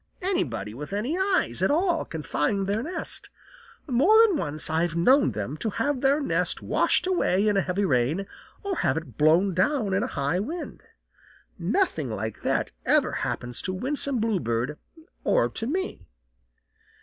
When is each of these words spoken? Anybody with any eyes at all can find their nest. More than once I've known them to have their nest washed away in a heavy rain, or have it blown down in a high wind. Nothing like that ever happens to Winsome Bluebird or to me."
Anybody 0.23 0.73
with 0.73 0.93
any 0.93 1.15
eyes 1.15 1.61
at 1.61 1.69
all 1.69 2.05
can 2.05 2.23
find 2.23 2.65
their 2.65 2.81
nest. 2.81 3.29
More 3.85 4.17
than 4.25 4.35
once 4.35 4.67
I've 4.67 4.95
known 4.95 5.33
them 5.33 5.57
to 5.57 5.69
have 5.69 6.01
their 6.01 6.19
nest 6.19 6.59
washed 6.63 7.05
away 7.05 7.47
in 7.47 7.55
a 7.55 7.61
heavy 7.61 7.85
rain, 7.85 8.25
or 8.63 8.77
have 8.77 8.97
it 8.97 9.15
blown 9.15 9.53
down 9.53 9.93
in 9.93 10.01
a 10.01 10.07
high 10.07 10.39
wind. 10.39 10.81
Nothing 11.59 12.09
like 12.09 12.41
that 12.41 12.71
ever 12.83 13.11
happens 13.11 13.61
to 13.61 13.73
Winsome 13.75 14.19
Bluebird 14.19 14.79
or 15.23 15.47
to 15.49 15.67
me." 15.67 16.07